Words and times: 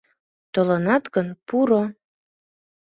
Толынат 0.53 1.03
гын, 1.15 1.27
пуро! 1.47 1.83